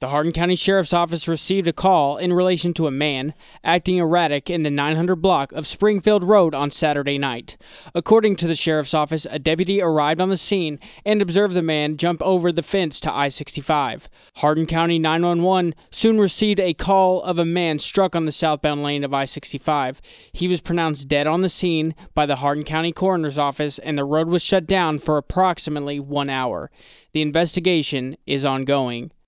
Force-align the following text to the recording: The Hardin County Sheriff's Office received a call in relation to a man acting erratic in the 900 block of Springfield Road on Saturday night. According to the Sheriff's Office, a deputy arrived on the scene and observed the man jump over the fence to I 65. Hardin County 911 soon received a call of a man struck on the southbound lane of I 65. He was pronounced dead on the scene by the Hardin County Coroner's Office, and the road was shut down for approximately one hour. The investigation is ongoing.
The 0.00 0.08
Hardin 0.08 0.32
County 0.32 0.56
Sheriff's 0.56 0.94
Office 0.94 1.28
received 1.28 1.68
a 1.68 1.74
call 1.74 2.16
in 2.16 2.32
relation 2.32 2.72
to 2.72 2.86
a 2.86 2.90
man 2.90 3.34
acting 3.62 3.98
erratic 3.98 4.48
in 4.48 4.62
the 4.62 4.70
900 4.70 5.16
block 5.16 5.52
of 5.52 5.66
Springfield 5.66 6.24
Road 6.24 6.54
on 6.54 6.70
Saturday 6.70 7.18
night. 7.18 7.58
According 7.94 8.36
to 8.36 8.46
the 8.46 8.56
Sheriff's 8.56 8.94
Office, 8.94 9.26
a 9.26 9.38
deputy 9.38 9.82
arrived 9.82 10.22
on 10.22 10.30
the 10.30 10.38
scene 10.38 10.78
and 11.04 11.20
observed 11.20 11.52
the 11.52 11.60
man 11.60 11.98
jump 11.98 12.22
over 12.22 12.50
the 12.50 12.62
fence 12.62 13.00
to 13.00 13.14
I 13.14 13.28
65. 13.28 14.08
Hardin 14.36 14.64
County 14.64 14.98
911 14.98 15.74
soon 15.90 16.18
received 16.18 16.60
a 16.60 16.72
call 16.72 17.20
of 17.20 17.38
a 17.38 17.44
man 17.44 17.78
struck 17.78 18.16
on 18.16 18.24
the 18.24 18.32
southbound 18.32 18.82
lane 18.82 19.04
of 19.04 19.12
I 19.12 19.26
65. 19.26 20.00
He 20.32 20.48
was 20.48 20.62
pronounced 20.62 21.08
dead 21.08 21.26
on 21.26 21.42
the 21.42 21.50
scene 21.50 21.94
by 22.14 22.24
the 22.24 22.36
Hardin 22.36 22.64
County 22.64 22.92
Coroner's 22.92 23.36
Office, 23.36 23.78
and 23.78 23.98
the 23.98 24.04
road 24.06 24.28
was 24.28 24.42
shut 24.42 24.66
down 24.66 24.96
for 24.96 25.18
approximately 25.18 26.00
one 26.00 26.30
hour. 26.30 26.70
The 27.12 27.20
investigation 27.20 28.16
is 28.26 28.46
ongoing. 28.46 29.10